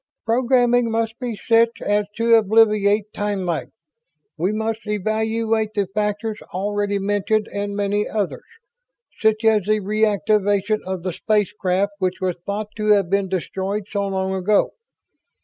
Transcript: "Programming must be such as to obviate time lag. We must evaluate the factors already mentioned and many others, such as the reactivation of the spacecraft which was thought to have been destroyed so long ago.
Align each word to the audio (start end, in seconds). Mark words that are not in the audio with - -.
"Programming 0.25 0.89
must 0.89 1.19
be 1.19 1.35
such 1.35 1.79
as 1.79 2.07
to 2.15 2.35
obviate 2.35 3.13
time 3.13 3.45
lag. 3.45 3.69
We 4.35 4.51
must 4.51 4.87
evaluate 4.87 5.75
the 5.75 5.85
factors 5.93 6.41
already 6.51 6.97
mentioned 6.97 7.47
and 7.53 7.75
many 7.77 8.09
others, 8.09 8.47
such 9.19 9.43
as 9.45 9.65
the 9.65 9.79
reactivation 9.79 10.79
of 10.87 11.03
the 11.03 11.13
spacecraft 11.13 11.91
which 11.99 12.19
was 12.19 12.35
thought 12.47 12.69
to 12.77 12.93
have 12.93 13.11
been 13.11 13.29
destroyed 13.29 13.83
so 13.91 14.07
long 14.07 14.33
ago. 14.33 14.71